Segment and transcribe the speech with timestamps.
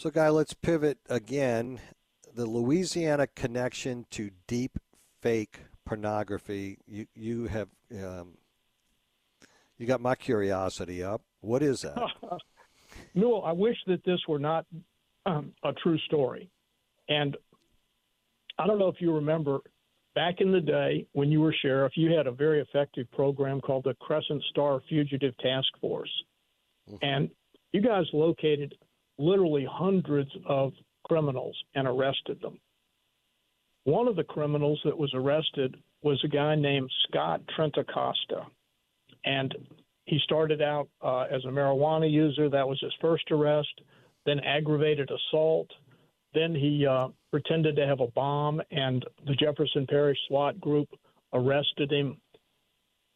[0.00, 1.78] So, Guy, let's pivot again.
[2.34, 4.78] The Louisiana connection to deep
[5.20, 6.78] fake pornography.
[6.86, 8.38] You, you have um,
[9.76, 11.20] you got my curiosity up.
[11.42, 11.98] What is that?
[13.14, 14.64] Newell, I wish that this were not
[15.26, 16.48] um, a true story.
[17.10, 17.36] And
[18.58, 19.58] I don't know if you remember
[20.14, 23.84] back in the day when you were sheriff, you had a very effective program called
[23.84, 26.24] the Crescent Star Fugitive Task Force.
[26.88, 27.04] Mm-hmm.
[27.04, 27.30] And
[27.72, 28.74] you guys located
[29.20, 30.72] literally hundreds of
[31.04, 32.58] criminals and arrested them.
[33.84, 38.46] One of the criminals that was arrested was a guy named Scott Trentacosta.
[39.24, 39.54] And
[40.06, 42.48] he started out uh, as a marijuana user.
[42.48, 43.80] That was his first arrest.
[44.26, 45.68] Then aggravated assault.
[46.34, 50.88] Then he uh, pretended to have a bomb, and the Jefferson Parish SWAT group
[51.32, 52.18] arrested him.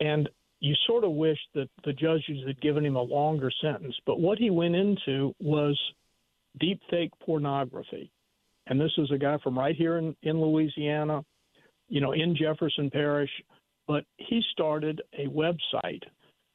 [0.00, 0.28] And
[0.60, 3.94] you sort of wish that the judges had given him a longer sentence.
[4.06, 5.78] But what he went into was
[6.58, 8.10] deep fake pornography.
[8.66, 11.24] And this is a guy from right here in, in Louisiana,
[11.88, 13.30] you know, in Jefferson Parish.
[13.86, 16.02] But he started a website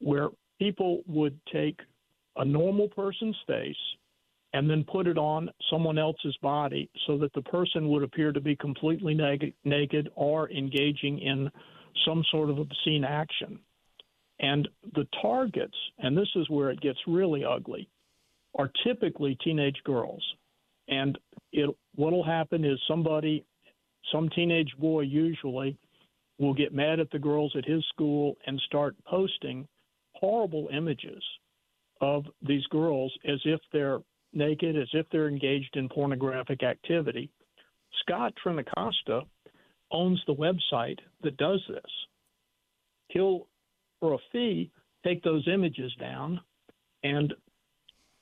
[0.00, 0.28] where
[0.58, 1.78] people would take
[2.36, 3.76] a normal person's face
[4.52, 8.40] and then put it on someone else's body so that the person would appear to
[8.40, 11.50] be completely neg- naked or engaging in
[12.06, 13.58] some sort of obscene action.
[14.44, 17.88] And the targets, and this is where it gets really ugly,
[18.58, 20.22] are typically teenage girls.
[20.86, 21.16] And
[21.94, 23.42] what'll happen is somebody,
[24.12, 25.78] some teenage boy usually,
[26.38, 29.66] will get mad at the girls at his school and start posting
[30.12, 31.24] horrible images
[32.02, 34.00] of these girls as if they're
[34.34, 37.30] naked as if they're engaged in pornographic activity.
[38.02, 39.22] Scott Trentacosta
[39.90, 41.92] owns the website that does this.
[43.08, 43.46] He'll,
[44.04, 44.70] for a fee,
[45.02, 46.38] take those images down,
[47.04, 47.32] and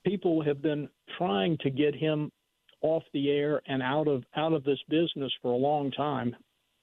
[0.06, 0.88] people have been
[1.18, 2.30] trying to get him
[2.82, 6.36] off the air and out of out of this business for a long time.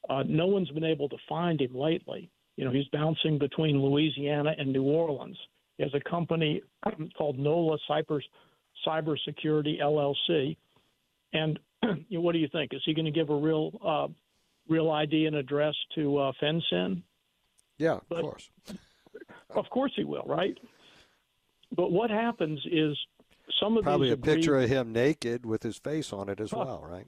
[0.10, 2.30] Uh, no one's been able to find him lately.
[2.58, 5.38] You know, he's bouncing between Louisiana and New Orleans.
[5.78, 6.62] He has a company
[7.18, 8.26] called NOLA Cypress
[8.86, 10.58] Cybersecurity LLC.
[11.32, 11.58] And
[12.10, 12.74] you know, what do you think?
[12.74, 14.08] Is he going to give a real uh,
[14.68, 17.02] real ID and address to uh, FinCEN?
[17.78, 18.50] Yeah, of but, course.
[19.56, 20.58] Of course he will, right?
[21.76, 22.98] But what happens is
[23.60, 26.54] some of probably a agree- picture of him naked with his face on it as
[26.54, 27.08] well, right?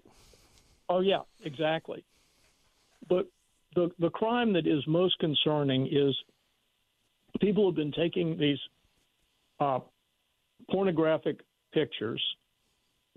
[0.90, 2.04] Oh yeah, exactly.
[3.08, 3.28] But
[3.76, 6.16] the the crime that is most concerning is
[7.40, 8.60] people have been taking these
[9.60, 9.80] uh,
[10.70, 11.40] pornographic
[11.74, 12.22] pictures,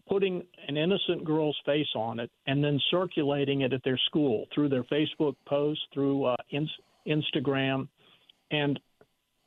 [0.09, 4.69] putting an innocent girl's face on it, and then circulating it at their school through
[4.69, 6.69] their Facebook posts, through uh, in-
[7.07, 7.89] Instagram.
[8.51, 8.79] And,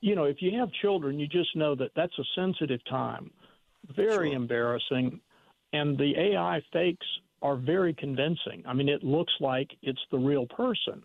[0.02, 3.32] you know, if you have children, you just know that that's a sensitive time,
[3.96, 4.38] very sure.
[4.38, 5.20] embarrassing.
[5.74, 7.06] And the AI fakes
[7.42, 8.64] are very convincing.
[8.66, 11.04] I mean, it looks like it's the real person.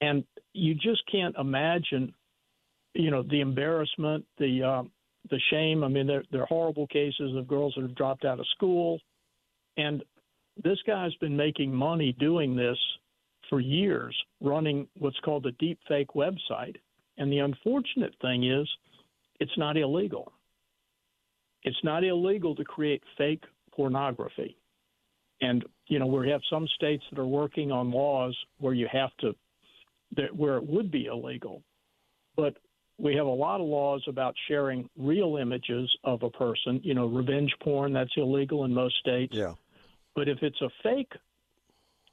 [0.00, 2.12] And you just can't imagine,
[2.94, 4.82] you know, the embarrassment, the uh,
[5.30, 5.82] the shame.
[5.84, 9.00] I mean, there, there are horrible cases of girls that have dropped out of school.
[9.76, 10.02] And
[10.62, 12.76] this guy's been making money doing this
[13.48, 16.76] for years, running what's called a deep fake website.
[17.16, 18.68] And the unfortunate thing is,
[19.40, 20.32] it's not illegal.
[21.62, 24.56] It's not illegal to create fake pornography.
[25.40, 29.10] And, you know, we have some states that are working on laws where you have
[29.20, 29.34] to,
[30.16, 31.62] that, where it would be illegal.
[32.36, 32.56] But
[32.98, 36.80] we have a lot of laws about sharing real images of a person.
[36.84, 39.34] You know, revenge porn that's illegal in most states.
[39.34, 39.54] Yeah.
[40.14, 41.12] But if it's a fake,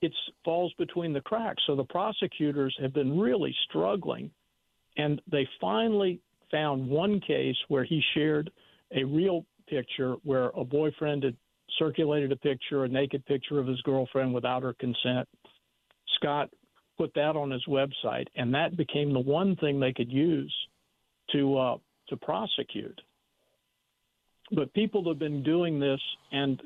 [0.01, 0.11] it
[0.43, 1.61] falls between the cracks.
[1.67, 4.31] So the prosecutors have been really struggling,
[4.97, 8.51] and they finally found one case where he shared
[8.95, 11.35] a real picture where a boyfriend had
[11.79, 15.27] circulated a picture, a naked picture of his girlfriend without her consent.
[16.15, 16.49] Scott
[16.97, 20.53] put that on his website, and that became the one thing they could use
[21.31, 21.77] to uh,
[22.09, 22.99] to prosecute.
[24.51, 26.01] But people have been doing this,
[26.33, 26.61] and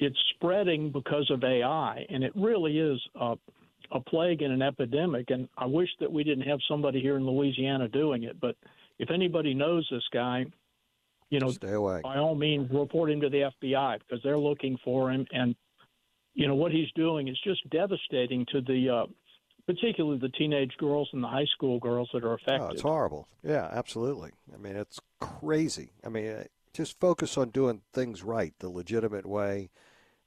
[0.00, 3.36] it's spreading because of AI, and it really is a,
[3.92, 5.30] a plague and an epidemic.
[5.30, 8.40] And I wish that we didn't have somebody here in Louisiana doing it.
[8.40, 8.56] But
[8.98, 10.46] if anybody knows this guy,
[11.30, 12.00] you know, Stay away.
[12.02, 15.26] by all means, report him to the FBI because they're looking for him.
[15.32, 15.54] And
[16.34, 19.06] you know what he's doing is just devastating to the, uh,
[19.66, 22.62] particularly the teenage girls and the high school girls that are affected.
[22.62, 23.28] Oh, it's horrible.
[23.42, 24.30] Yeah, absolutely.
[24.54, 25.92] I mean, it's crazy.
[26.04, 29.70] I mean, uh, just focus on doing things right, the legitimate way,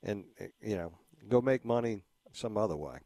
[0.04, 0.94] and uh, you know,
[1.28, 2.04] go make money
[2.34, 3.00] some other way.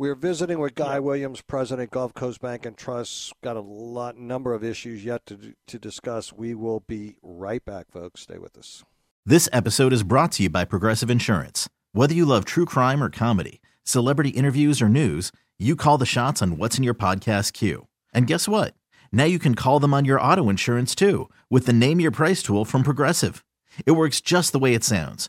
[0.00, 3.34] We're visiting with Guy Williams, President, Gulf Coast Bank and Trust.
[3.42, 6.32] Got a lot, number of issues yet to to discuss.
[6.32, 8.22] We will be right back, folks.
[8.22, 8.82] Stay with us.
[9.26, 11.68] This episode is brought to you by Progressive Insurance.
[11.92, 16.40] Whether you love true crime or comedy, celebrity interviews or news, you call the shots
[16.40, 17.86] on what's in your podcast queue.
[18.14, 18.72] And guess what?
[19.12, 22.42] Now you can call them on your auto insurance too with the Name Your Price
[22.42, 23.44] tool from Progressive.
[23.84, 25.28] It works just the way it sounds.